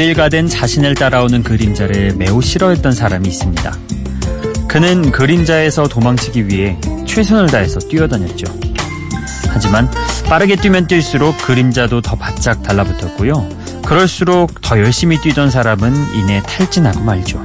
어딜 0.00 0.14
가든 0.14 0.48
자신을 0.48 0.94
따라오는 0.94 1.42
그림자를 1.42 2.14
매우 2.16 2.40
싫어했던 2.40 2.92
사람이 2.92 3.28
있습니다. 3.28 3.76
그는 4.66 5.10
그림자에서 5.10 5.88
도망치기 5.88 6.46
위해 6.46 6.78
최선을 7.06 7.50
다해서 7.50 7.78
뛰어다녔죠. 7.80 8.46
하지만 9.48 9.90
빠르게 10.24 10.56
뛰면 10.56 10.86
뛸수록 10.86 11.36
그림자도 11.44 12.00
더 12.00 12.16
바짝 12.16 12.62
달라붙었고요. 12.62 13.46
그럴수록 13.84 14.62
더 14.62 14.78
열심히 14.78 15.20
뛰던 15.20 15.50
사람은 15.50 15.92
이내 16.14 16.40
탈진하고 16.46 17.00
말죠. 17.00 17.38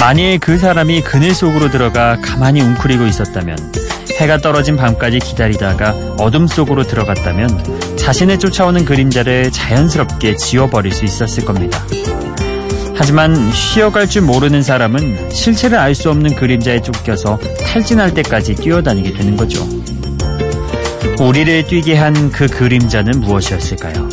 만일 0.00 0.40
그 0.40 0.58
사람이 0.58 1.02
그늘 1.02 1.32
속으로 1.32 1.70
들어가 1.70 2.20
가만히 2.20 2.60
웅크리고 2.60 3.06
있었다면 3.06 3.75
해가 4.18 4.38
떨어진 4.38 4.76
밤까지 4.76 5.18
기다리다가 5.18 5.90
어둠 6.18 6.46
속으로 6.46 6.84
들어갔다면 6.84 7.96
자신을 7.96 8.38
쫓아오는 8.38 8.84
그림자를 8.84 9.50
자연스럽게 9.50 10.36
지워버릴 10.36 10.92
수 10.92 11.04
있었을 11.04 11.44
겁니다. 11.44 11.84
하지만 12.94 13.52
쉬어갈 13.52 14.08
줄 14.08 14.22
모르는 14.22 14.62
사람은 14.62 15.30
실체를 15.30 15.78
알 15.78 15.94
수 15.94 16.10
없는 16.10 16.34
그림자에 16.34 16.80
쫓겨서 16.80 17.38
탈진할 17.62 18.14
때까지 18.14 18.54
뛰어다니게 18.54 19.12
되는 19.12 19.36
거죠. 19.36 19.66
우리를 21.20 21.66
뛰게 21.66 21.96
한 21.96 22.30
그 22.32 22.46
그림자는 22.46 23.20
무엇이었을까요? 23.20 24.08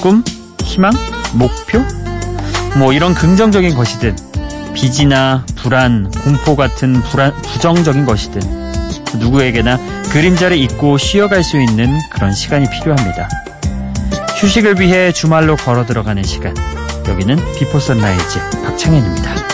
꿈? 0.00 0.22
희망? 0.62 0.92
목표? 1.34 1.80
뭐 2.78 2.92
이런 2.92 3.14
긍정적인 3.14 3.74
것이든 3.74 4.16
빚이나 4.74 5.44
불안, 5.56 6.10
공포 6.22 6.56
같은 6.56 7.00
불안, 7.02 7.32
부정적인 7.42 8.04
것이든 8.06 8.63
누구에게나 9.18 9.78
그림자를 10.12 10.56
잊고 10.56 10.98
쉬어갈 10.98 11.42
수 11.42 11.60
있는 11.60 11.98
그런 12.10 12.32
시간이 12.32 12.68
필요합니다. 12.70 13.28
휴식을 14.40 14.80
위해 14.80 15.12
주말로 15.12 15.56
걸어 15.56 15.86
들어가는 15.86 16.22
시간. 16.22 16.54
여기는 17.08 17.36
Before 17.58 17.78
Sunrise 17.78 18.38
박창현입니다. 18.64 19.53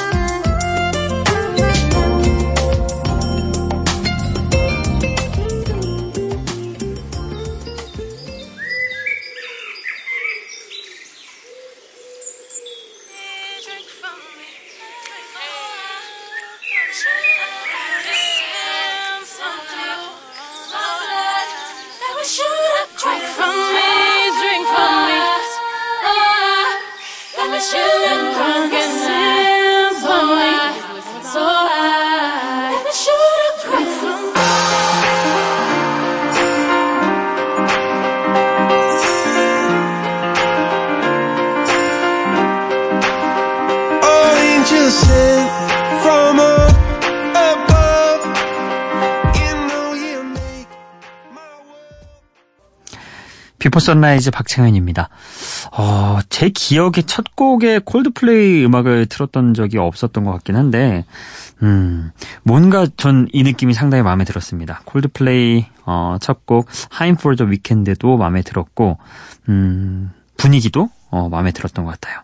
Before 53.70 53.78
Sunrise 53.78 54.32
박창현입니다. 54.32 55.08
어, 55.70 56.18
제 56.28 56.48
기억에 56.48 57.02
첫 57.06 57.36
곡에 57.36 57.78
콜드플레이 57.78 58.64
음악을 58.64 59.06
틀었던 59.06 59.54
적이 59.54 59.78
없었던 59.78 60.24
것 60.24 60.32
같긴 60.32 60.56
한데, 60.56 61.04
음, 61.62 62.10
뭔가 62.42 62.88
전 62.96 63.28
이 63.32 63.44
느낌이 63.44 63.72
상당히 63.72 64.02
마음에 64.02 64.24
들었습니다. 64.24 64.80
콜드플레이, 64.86 65.66
어, 65.86 66.16
첫 66.20 66.46
곡, 66.46 66.68
for 67.12 67.36
the 67.36 67.48
Weekend도 67.48 68.16
마음에 68.16 68.42
들었고, 68.42 68.98
음, 69.48 70.10
분위기도, 70.36 70.90
어, 71.10 71.28
마음에 71.28 71.52
들었던 71.52 71.84
것 71.84 71.92
같아요. 71.92 72.22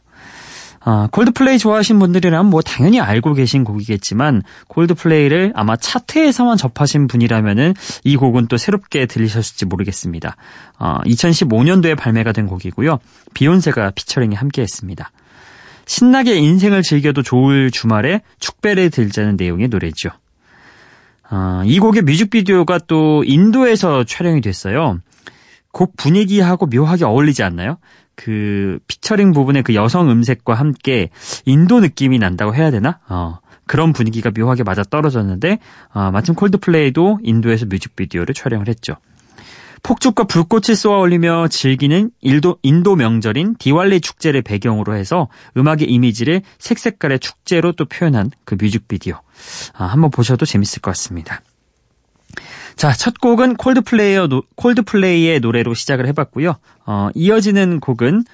아, 0.89 1.09
콜드플레이 1.11 1.59
좋아하신 1.59 1.99
분들이라면 1.99 2.49
뭐 2.49 2.63
당연히 2.63 3.01
알고 3.01 3.35
계신 3.35 3.65
곡이겠지만 3.65 4.43
Coldplay를 4.69 5.53
아마 5.57 5.75
차트에서만 5.75 6.57
접하신 6.57 7.09
분이라면은 7.09 7.75
이 8.05 8.17
곡은 8.17 8.47
또 8.47 8.57
새롭게 8.57 9.07
들리셨을지 9.07 9.65
모르겠습니다. 9.65 10.37
어, 10.79 11.01
2015년도에 11.05 11.97
발매가 11.97 12.31
된 12.31 12.47
곡이고요. 12.47 13.01
비욘세가 13.35 13.91
피처링에 13.97 14.37
함께했습니다. 14.37 15.11
신나게 15.87 16.37
인생을 16.37 16.83
즐겨도 16.83 17.23
좋을 17.23 17.73
주말에 17.73 18.23
축배를 18.39 18.91
들자는 18.91 19.35
내용의 19.37 19.67
노래죠. 19.67 20.11
어, 21.29 21.63
이 21.65 21.81
곡의 21.81 22.03
뮤직비디오가 22.03 22.79
또 22.79 23.25
인도에서 23.27 24.05
촬영이 24.05 24.41
됐어요. 24.41 25.01
곡 25.73 25.97
분위기하고 25.97 26.67
묘하게 26.67 27.05
어울리지 27.05 27.43
않나요? 27.43 27.79
그 28.17 28.79
피처링 28.89 29.33
부분의 29.33 29.63
그 29.63 29.75
여성 29.75 30.11
음색과 30.11 30.55
함께 30.55 31.11
인도 31.45 31.81
느낌이 31.81 32.19
난다고 32.19 32.55
해야 32.55 32.71
되나? 32.71 32.99
어, 33.09 33.39
그런 33.67 33.93
분위기가 33.93 34.31
묘하게 34.37 34.63
맞아 34.63 34.83
떨어졌는데 34.83 35.59
어, 35.93 36.11
마침 36.11 36.35
콜드플레이도 36.35 37.21
인도에서 37.23 37.67
뮤직비디오를 37.67 38.35
촬영을 38.35 38.69
했죠. 38.69 38.97
폭죽과 39.83 40.25
불꽃이 40.25 40.75
쏘아 40.75 40.99
올리며 40.99 41.47
즐기는 41.49 42.11
인도, 42.21 42.59
인도 42.63 42.97
명절인 42.97 43.57
디왈리 43.59 44.01
축제를 44.01 44.43
배경으로 44.43 44.97
해서 44.97 45.29
음악의 45.57 45.85
이미지를 45.89 46.43
색색깔의 46.59 47.21
축제로 47.21 47.71
또 47.73 47.85
표현한 47.85 48.33
그 48.45 48.57
뮤직비디오. 48.59 49.21
아, 49.75 49.85
한번 49.85 50.11
보셔도 50.11 50.45
재밌을 50.45 50.81
것 50.81 50.91
같습니다. 50.91 51.41
자, 52.77 52.93
첫 52.93 53.19
곡은 53.21 53.57
콜드플레이어, 53.57 54.29
콜드플레이의 54.55 55.41
노래로 55.41 55.73
시작을 55.73 56.07
해봤고요. 56.09 56.57
어, 56.85 57.09
이어지는 57.15 57.81
곡은 57.81 58.25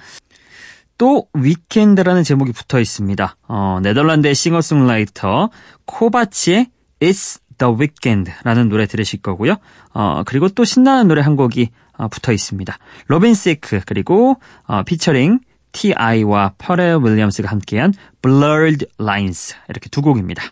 또 0.98 1.28
Weekend라는 1.32 2.24
제목이 2.24 2.52
붙어 2.52 2.80
있습니다. 2.80 3.36
어, 3.48 3.78
네덜란드의 3.82 4.34
싱어송라이터 4.34 5.50
코바치의 5.86 6.66
It's 7.00 7.40
the 7.58 7.72
Weekend라는 7.72 8.68
노래 8.68 8.86
들으실 8.86 9.22
거고요. 9.22 9.56
어, 9.94 10.22
그리고 10.26 10.48
또 10.48 10.64
신나는 10.64 11.08
노래 11.08 11.22
한 11.22 11.36
곡이 11.36 11.70
어, 11.98 12.08
붙어 12.08 12.32
있습니다. 12.32 12.76
로빈 13.06 13.34
시크 13.34 13.82
그리고 13.86 14.40
어, 14.66 14.82
피처링 14.82 15.40
T.I.와 15.70 16.52
퍼렐 16.58 16.98
윌리엄스가 17.02 17.48
함께한 17.48 17.94
Blurred 18.20 18.86
Lines 19.00 19.54
이렇게 19.68 19.88
두 19.88 20.02
곡입니다. 20.02 20.42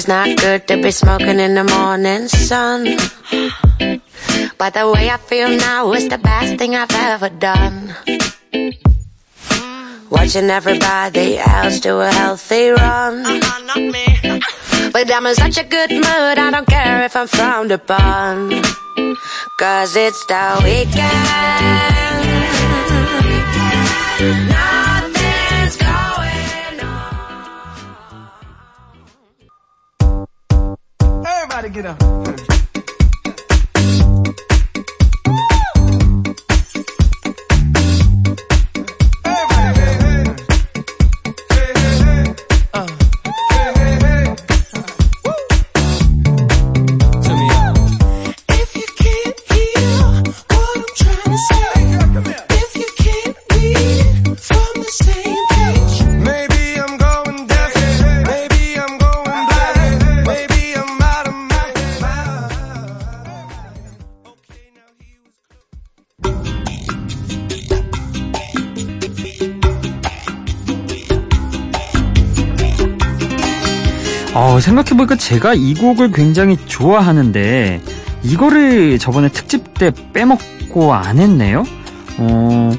It's 0.00 0.08
not 0.08 0.34
good 0.38 0.66
to 0.66 0.80
be 0.80 0.90
smoking 0.90 1.38
in 1.38 1.54
the 1.54 1.64
morning 1.64 2.26
sun. 2.26 2.96
But 4.56 4.72
the 4.72 4.90
way 4.90 5.10
I 5.10 5.18
feel 5.18 5.50
now 5.50 5.92
is 5.92 6.08
the 6.08 6.16
best 6.16 6.56
thing 6.56 6.74
I've 6.74 6.90
ever 6.90 7.28
done. 7.28 7.94
Watching 10.08 10.48
everybody 10.48 11.36
else 11.36 11.80
do 11.80 12.00
a 12.00 12.10
healthy 12.10 12.70
run. 12.70 13.24
But 14.90 15.12
I'm 15.12 15.26
in 15.26 15.34
such 15.34 15.58
a 15.58 15.64
good 15.64 15.90
mood, 15.90 16.36
I 16.38 16.50
don't 16.50 16.66
care 16.66 17.04
if 17.04 17.14
I'm 17.14 17.26
frowned 17.26 17.70
upon. 17.70 18.62
Cause 19.58 19.96
it's 19.96 20.24
the 20.24 20.62
weekend. 20.64 22.09
máquina. 31.82 32.49
생각해보니까 74.60 75.16
제가 75.16 75.54
이 75.54 75.74
곡을 75.74 76.12
굉장히 76.12 76.56
좋아하는데 76.66 77.80
이거를 78.22 78.98
저번에 78.98 79.28
특집 79.28 79.74
때 79.74 79.90
빼먹고 80.12 80.92
안 80.94 81.18
했네요. 81.18 81.64
어, 82.18 82.70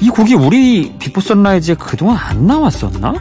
이 0.00 0.08
곡이 0.08 0.34
우리 0.34 0.94
Before 0.98 1.20
Sunrise에 1.20 1.74
그동안 1.76 2.16
안 2.18 2.46
나왔었나? 2.46 3.14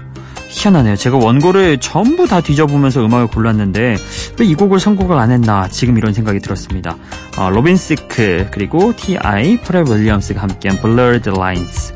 희한하네요. 0.50 0.96
제가 0.96 1.18
원고를 1.18 1.80
전부 1.80 2.28
다 2.28 2.40
뒤져보면서 2.42 3.04
음악을 3.06 3.28
골랐는데 3.28 3.96
왜 4.40 4.46
이 4.46 4.54
곡을 4.56 4.80
선곡을 4.80 5.18
안 5.18 5.32
했나 5.32 5.68
지금 5.70 5.98
이런 5.98 6.14
생각이 6.14 6.40
들었습니다. 6.40 6.96
어, 7.38 7.50
로빈 7.50 7.76
시크 7.76 8.50
그리고 8.52 8.94
T.I. 8.96 9.58
퍼렐 9.62 9.84
윌리엄스가 9.88 10.42
함께한 10.44 10.80
Blurred 10.82 11.30
Lines 11.30 11.94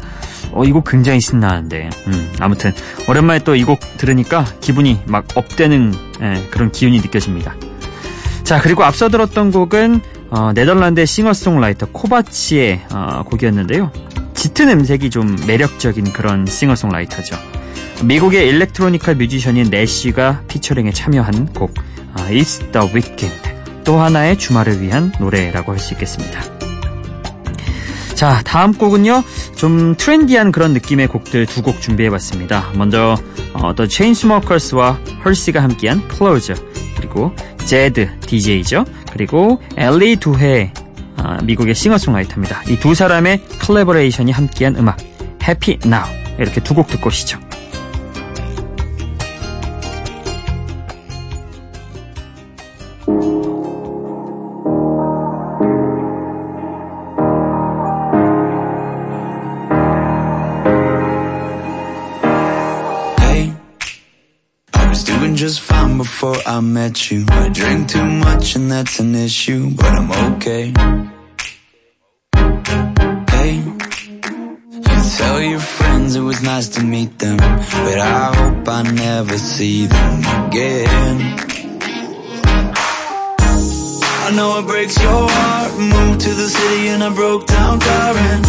어, 0.57 0.63
이 0.65 0.71
곡 0.71 0.85
굉장히 0.89 1.19
신나는데 1.21 1.89
음, 2.07 2.33
아무튼 2.39 2.73
오랜만에 3.07 3.39
또 3.39 3.55
이 3.55 3.63
곡 3.63 3.79
들으니까 3.97 4.45
기분이 4.61 4.99
막 5.05 5.25
업되는 5.35 5.93
예, 6.21 6.47
그런 6.51 6.71
기운이 6.71 6.99
느껴집니다. 6.99 7.55
자 8.43 8.59
그리고 8.61 8.83
앞서 8.83 9.09
들었던 9.09 9.51
곡은 9.51 10.01
어, 10.29 10.51
네덜란드의 10.53 11.05
싱어송라이터 11.07 11.87
코바치의 11.91 12.81
어, 12.91 13.23
곡이었는데요. 13.25 13.91
짙은 14.33 14.69
음색이 14.69 15.09
좀 15.09 15.35
매력적인 15.47 16.11
그런 16.13 16.45
싱어송라이터죠. 16.45 17.35
미국의 18.03 18.47
일렉트로니컬 18.49 19.15
뮤지션인 19.15 19.69
내쉬가 19.69 20.41
피처링에 20.47 20.91
참여한 20.91 21.53
곡 21.53 21.73
어, 22.13 22.15
It's 22.29 22.71
the 22.71 22.87
Weekend 22.93 23.35
또 23.83 23.99
하나의 23.99 24.37
주말을 24.37 24.81
위한 24.81 25.11
노래라고 25.19 25.71
할 25.71 25.79
수 25.79 25.93
있겠습니다. 25.93 26.56
자 28.17 28.41
다음 28.43 28.73
곡은요 28.73 29.23
좀 29.55 29.95
트렌디한 29.95 30.51
그런 30.51 30.73
느낌의 30.73 31.05
곡들 31.07 31.45
두 31.45 31.61
곡 31.61 31.79
준비해봤습니다. 31.81 32.71
먼저 32.73 33.15
어, 33.53 33.75
The 33.75 33.87
Chainsmokers와 33.89 34.97
헐시가 35.23 35.61
함께한 35.61 36.01
Closer 36.11 36.59
그리고 36.95 37.31
제드 37.65 38.09
DJ죠. 38.21 38.85
그리고 39.11 39.61
엘리 39.77 40.15
두헤 40.15 40.73
어, 41.17 41.37
미국의 41.43 41.75
싱어송라이터입니다. 41.75 42.63
이 42.69 42.77
두 42.79 42.95
사람의 42.95 43.41
컬래버레이션이 43.59 44.31
함께한 44.31 44.75
음악 44.77 44.97
Happy 45.43 45.77
Now 45.85 46.05
이렇게 46.39 46.59
두 46.61 46.73
곡 46.73 46.87
듣고 46.87 47.07
오시죠. 47.09 47.39
Met 66.77 67.09
you. 67.09 67.25
I 67.29 67.49
drink 67.49 67.89
too 67.89 68.09
much 68.27 68.55
and 68.55 68.71
that's 68.71 68.99
an 68.99 69.15
issue, 69.15 69.71
but 69.79 69.91
I'm 69.99 70.09
okay. 70.31 70.65
Hey, 73.33 73.51
you 74.87 74.97
tell 75.17 75.39
your 75.41 75.65
friends 75.77 76.15
it 76.15 76.25
was 76.31 76.39
nice 76.43 76.67
to 76.75 76.81
meet 76.83 77.17
them, 77.17 77.37
but 77.37 77.99
I 78.19 78.25
hope 78.39 78.67
I 78.79 78.81
never 79.07 79.37
see 79.39 79.87
them 79.87 80.15
again. 80.45 81.17
I 84.25 84.29
know 84.37 84.49
it 84.59 84.65
breaks 84.71 84.97
your 85.01 85.23
heart. 85.35 85.71
Moved 85.95 86.19
to 86.25 86.31
the 86.41 86.47
city 86.57 86.87
and 86.93 87.01
I 87.03 87.09
broke 87.21 87.47
down 87.47 87.79
crying. 87.79 88.43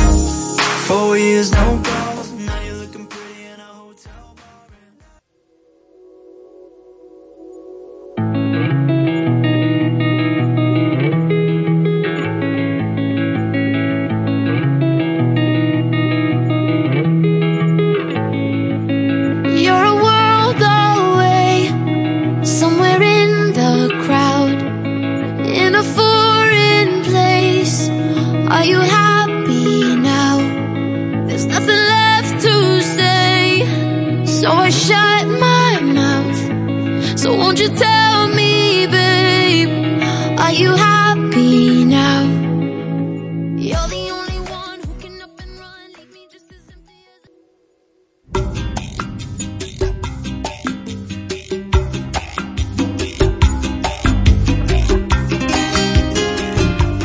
Four 0.87 1.17
years, 1.17 1.51
no 1.53 1.67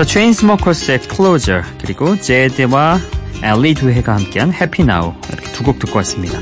The 0.03 0.11
Chainsmokers의 0.11 0.99
Closer 1.09 1.63
그리고 1.81 2.19
제드와 2.19 2.99
엘리 3.41 3.73
두해가 3.73 4.15
함께한 4.15 4.51
Happy 4.53 4.81
Now 4.81 5.13
이렇게 5.29 5.49
두 5.53 5.63
곡 5.63 5.79
듣고 5.79 5.95
왔습니다. 5.99 6.39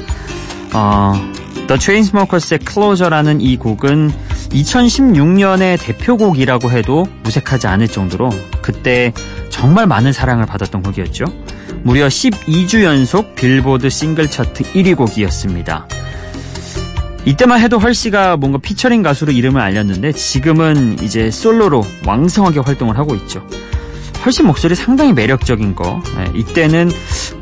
어, 0.73 1.13
The 1.67 1.79
Chainsmokers의 1.79 2.59
Closer라는 2.67 3.39
이 3.39 3.57
곡은 3.57 4.11
2016년의 4.49 5.79
대표곡이라고 5.79 6.71
해도 6.71 7.05
무색하지 7.21 7.67
않을 7.67 7.87
정도로 7.87 8.31
그때 8.63 9.13
정말 9.49 9.85
많은 9.85 10.11
사랑을 10.11 10.47
받았던 10.47 10.81
곡이었죠. 10.81 11.25
무려 11.83 12.07
12주 12.07 12.81
연속 12.83 13.35
빌보드 13.35 13.91
싱글 13.91 14.27
차트 14.27 14.63
1위 14.73 14.95
곡이었습니다. 14.97 15.87
이때만 17.25 17.59
해도 17.61 17.77
헐 17.77 17.93
씨가 17.93 18.37
뭔가 18.37 18.57
피처링 18.57 19.03
가수로 19.03 19.31
이름을 19.31 19.61
알렸는데 19.61 20.11
지금은 20.13 20.97
이제 21.03 21.29
솔로로 21.29 21.83
왕성하게 22.05 22.61
활동을 22.61 22.97
하고 22.97 23.13
있죠. 23.15 23.45
헐 24.25 24.31
씨 24.31 24.43
목소리 24.43 24.75
상당히 24.75 25.13
매력적인 25.13 25.75
거. 25.75 26.01
네, 26.17 26.31
이때는 26.35 26.91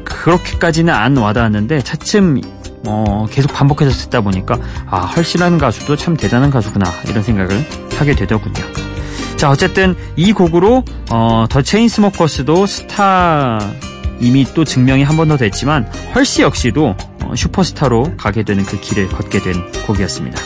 그렇게까지는 0.03 0.93
안 0.93 1.15
와닿았는데 1.17 1.81
차츰 1.83 2.41
어, 2.88 3.25
계속 3.29 3.53
반복해서 3.53 3.91
듣다 3.91 4.21
보니까 4.21 4.57
아 4.89 5.05
헐 5.05 5.24
씨라는 5.24 5.57
가수도 5.57 5.95
참 5.95 6.15
대단한 6.15 6.50
가수구나 6.50 6.86
이런 7.07 7.24
생각을 7.24 7.65
하게 7.98 8.15
되더군요. 8.15 8.63
자 9.38 9.50
어쨌든 9.50 9.95
이 10.17 10.33
곡으로 10.33 10.83
어, 11.09 11.45
더 11.50 11.62
체인스모커스도 11.62 12.65
스타 12.65 13.59
이미 14.19 14.45
또 14.53 14.65
증명이 14.65 15.03
한 15.03 15.15
번 15.15 15.29
더 15.29 15.38
됐지만 15.38 15.89
헐 16.13 16.25
씨 16.25 16.41
역시도 16.41 16.95
어, 17.18 17.18
슈퍼스타로 17.36 18.15
가게 18.17 18.43
되는 18.43 18.63
그 18.63 18.79
길을 18.79 19.09
걷게 19.09 19.41
된 19.41 19.53
곡이었습니다. 19.88 20.39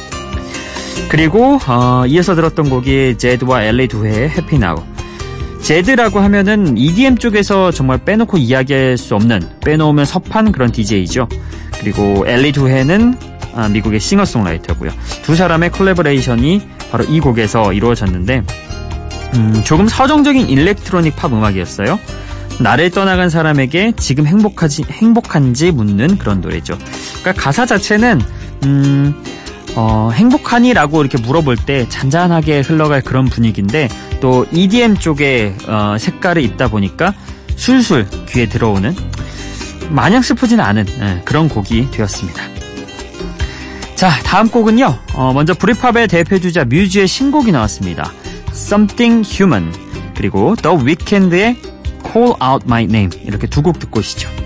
그리고 1.09 1.59
어, 1.67 2.05
이어서 2.07 2.35
들었던 2.35 2.69
곡이 2.69 3.17
제드와 3.17 3.63
엘리 3.63 3.87
두해의 3.87 4.29
해피 4.29 4.57
나우. 4.57 4.83
제드라고 5.61 6.19
하면은 6.19 6.77
EDM 6.77 7.17
쪽에서 7.17 7.71
정말 7.71 7.97
빼놓고 7.99 8.37
이야기할 8.37 8.97
수 8.97 9.15
없는 9.15 9.41
빼놓으면 9.63 10.05
섭한 10.05 10.51
그런 10.51 10.71
DJ죠. 10.71 11.29
그리고 11.79 12.25
엘리 12.27 12.51
두헤는 12.51 13.15
아, 13.55 13.69
미국의 13.69 13.99
싱어송라이터고요. 13.99 14.91
두 15.21 15.35
사람의 15.35 15.71
콜라보레이션이 15.71 16.61
바로 16.91 17.05
이 17.05 17.19
곡에서 17.19 17.73
이루어졌는데 17.73 18.43
음, 19.35 19.61
조금 19.65 19.87
서정적인 19.87 20.49
일렉트로닉 20.49 21.15
팝 21.15 21.31
음악이었어요. 21.31 21.99
나를 22.59 22.91
떠나간 22.91 23.29
사람에게 23.29 23.93
지금 23.97 24.25
행복하지, 24.27 24.83
행복한지 24.89 25.71
묻는 25.71 26.17
그런 26.17 26.41
노래죠. 26.41 26.77
그러니까 27.21 27.33
가사 27.43 27.65
자체는, 27.65 28.21
음, 28.65 29.23
어, 29.75 30.11
행복하니라고 30.13 31.01
이렇게 31.01 31.17
물어볼 31.21 31.55
때 31.57 31.87
잔잔하게 31.89 32.61
흘러갈 32.61 33.01
그런 33.01 33.25
분위기인데 33.25 33.89
또 34.21 34.45
EDM 34.51 34.97
쪽에 34.97 35.55
어, 35.67 35.95
색깔을 35.99 36.43
입다 36.43 36.67
보니까 36.67 37.13
술술 37.55 38.07
귀에 38.29 38.47
들어오는 38.47 38.95
마냥 39.89 40.21
슬프진 40.21 40.59
않은 40.59 40.85
예, 41.01 41.21
그런 41.25 41.49
곡이 41.49 41.91
되었습니다. 41.91 42.41
자, 43.95 44.09
다음 44.23 44.49
곡은요. 44.49 44.97
어, 45.13 45.33
먼저 45.33 45.53
브리팝의 45.53 46.07
대표주자 46.07 46.65
뮤즈의 46.65 47.07
신곡이 47.07 47.51
나왔습니다. 47.51 48.11
Something 48.51 49.27
Human 49.27 49.73
그리고 50.15 50.55
The 50.55 50.77
Weeknd의 50.77 51.57
Call 52.13 52.35
Out 52.39 52.65
My 52.67 52.83
Name 52.83 53.09
이렇게 53.23 53.47
두 53.47 53.63
곡 53.63 53.79
듣고 53.79 53.99
오시죠. 53.99 54.42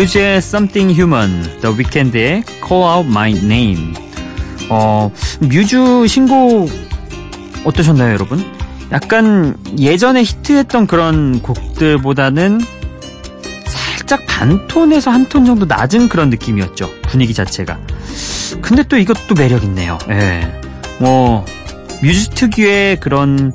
뮤즈의 0.00 0.38
Something 0.38 0.98
Human, 0.98 1.42
The 1.60 1.76
Weeknd의 1.76 2.44
Call 2.66 2.84
Out 2.84 3.06
My 3.10 3.32
Name. 3.32 3.92
어, 4.70 5.12
뮤즈 5.40 6.06
신곡 6.06 6.70
어떠셨나요, 7.64 8.14
여러분? 8.14 8.42
약간 8.92 9.58
예전에 9.78 10.22
히트했던 10.22 10.86
그런 10.86 11.42
곡들보다는 11.42 12.62
살짝 13.66 14.24
반톤에서 14.26 15.10
한 15.10 15.28
톤 15.28 15.44
정도 15.44 15.66
낮은 15.66 16.08
그런 16.08 16.30
느낌이었죠. 16.30 16.90
분위기 17.02 17.34
자체가. 17.34 17.78
근데 18.62 18.82
또 18.84 18.96
이것도 18.96 19.34
매력 19.36 19.62
있네요. 19.64 19.98
예. 20.08 20.50
뭐, 20.98 21.44
뮤즈 22.02 22.30
특유의 22.30 23.00
그런 23.00 23.52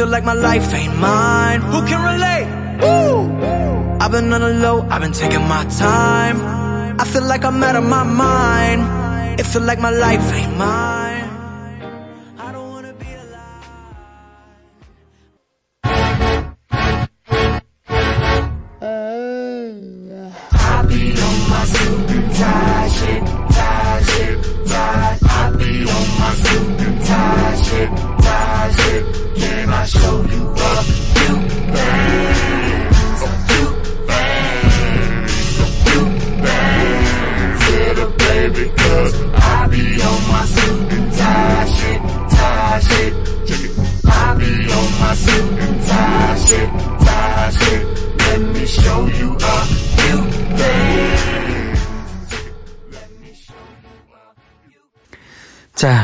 Feel 0.00 0.08
like 0.08 0.24
my 0.24 0.32
life 0.32 0.72
ain't 0.72 0.96
mine. 0.96 1.60
Who 1.60 1.78
can 1.86 2.00
relate? 2.12 2.48
Woo! 2.80 3.28
I've 4.00 4.10
been 4.10 4.32
on 4.32 4.40
the 4.40 4.54
low, 4.64 4.80
I've 4.88 5.02
been 5.02 5.12
taking 5.12 5.46
my 5.46 5.62
time. 5.64 6.38
I 6.98 7.04
feel 7.04 7.26
like 7.32 7.44
I'm 7.44 7.62
out 7.62 7.76
of 7.76 7.84
my 7.84 8.02
mind. 8.02 8.80
It 9.38 9.44
feel 9.44 9.60
like 9.60 9.78
my 9.78 9.90
life 9.90 10.24
ain't 10.32 10.56
mine. 10.56 10.99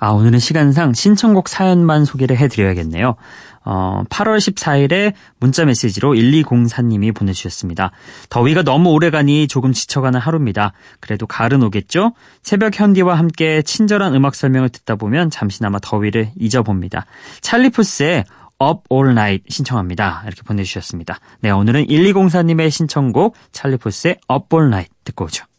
아, 0.00 0.08
오늘은 0.12 0.38
시간상 0.38 0.94
신청곡 0.94 1.48
사연만 1.50 2.06
소개를 2.06 2.38
해드려야겠네요. 2.38 3.16
어, 3.66 4.02
8월 4.08 4.38
14일에 4.38 5.12
문자 5.38 5.66
메시지로 5.66 6.14
1204님이 6.14 7.14
보내주셨습니다. 7.14 7.90
더위가 8.30 8.62
너무 8.62 8.90
오래가니 8.92 9.46
조금 9.46 9.72
지쳐가는 9.72 10.18
하루입니다. 10.18 10.72
그래도 11.00 11.26
가을은 11.26 11.62
오겠죠? 11.64 12.14
새벽 12.42 12.80
현디와 12.80 13.18
함께 13.18 13.60
친절한 13.60 14.14
음악 14.14 14.34
설명을 14.34 14.70
듣다 14.70 14.96
보면 14.96 15.28
잠시나마 15.28 15.78
더위를 15.78 16.30
잊어봅니다. 16.38 17.04
찰리푸스의 17.42 18.24
Up 18.62 18.82
All 18.90 19.10
Night 19.10 19.44
신청합니다. 19.50 20.22
이렇게 20.26 20.42
보내주셨습니다. 20.42 21.18
네, 21.40 21.50
오늘은 21.50 21.86
1204님의 21.88 22.70
신청곡 22.70 23.36
찰리푸스의 23.52 24.16
Up 24.32 24.56
All 24.56 24.68
Night 24.68 24.94
듣고 25.04 25.26
오죠. 25.26 25.49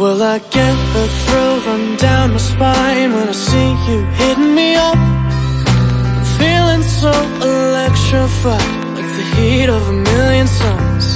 Well, 0.00 0.22
I 0.22 0.38
get 0.38 0.76
a 1.02 1.06
thrill 1.24 1.56
run 1.66 1.96
down 1.96 2.30
my 2.30 2.38
spine 2.38 3.12
when 3.12 3.28
I 3.28 3.32
see 3.32 3.70
you 3.86 3.98
hitting 4.20 4.54
me 4.54 4.74
up. 4.74 4.96
I'm 4.96 6.24
feeling 6.40 6.82
so 6.82 7.12
electrified, 7.52 8.96
like 8.96 9.10
the 9.18 9.26
heat 9.36 9.68
of 9.68 9.82
a 9.86 9.92
million 9.92 10.46
suns. 10.46 11.06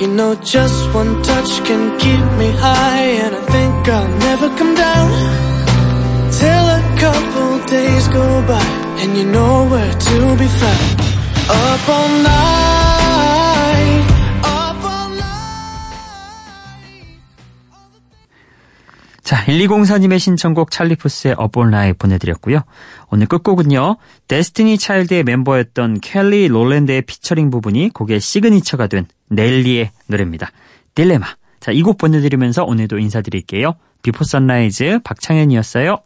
You 0.00 0.06
know, 0.06 0.36
just 0.36 0.94
one 0.94 1.20
touch 1.24 1.50
can 1.64 1.98
keep 1.98 2.24
me 2.38 2.52
high, 2.52 3.08
and 3.24 3.34
I 3.34 3.42
think 3.50 3.88
I'll 3.88 4.08
never 4.28 4.48
come 4.56 4.76
down 4.76 5.08
till 6.30 6.64
a 6.78 6.82
couple 7.02 7.66
days 7.66 8.06
go 8.06 8.26
by, 8.46 8.62
and 9.02 9.18
you 9.18 9.24
know 9.24 9.66
where 9.68 9.92
to 9.92 10.18
be 10.38 10.46
found. 10.46 11.00
Up 11.50 11.88
all 11.88 12.08
night, 12.22 12.89
자, 19.40 19.46
1204님의 19.46 20.18
신청곡 20.18 20.70
찰리 20.70 20.97
푸스의 20.97 21.34
Up 21.38 21.49
All 21.49 21.66
Night 21.66 21.94
보내드렸고요. 21.94 22.60
오늘 23.10 23.26
끝곡은요. 23.26 23.96
데스티니 24.28 24.76
차일드의 24.76 25.24
멤버였던 25.24 26.00
켈리 26.00 26.46
롤랜드의 26.48 27.00
피처링 27.02 27.48
부분이 27.48 27.88
곡의 27.94 28.20
시그니처가 28.20 28.88
된 28.88 29.06
넬리의 29.30 29.92
노래입니다. 30.08 30.50
딜레마. 30.94 31.26
자, 31.58 31.72
이 31.72 31.80
곡 31.82 31.96
보내드리면서 31.96 32.64
오늘도 32.64 32.98
인사드릴게요. 32.98 33.76
Before 34.02 34.24
Sunrise 34.24 35.00
박창현이었어요. 35.04 35.96